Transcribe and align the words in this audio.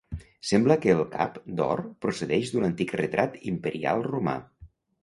Sembla 0.51 0.77
que 0.85 0.95
el 0.99 1.03
cap, 1.11 1.37
d'or, 1.59 1.83
procedeix 2.07 2.55
d'un 2.55 2.67
antic 2.71 2.99
retrat 3.05 3.39
imperial 3.55 4.07
romà. 4.11 4.41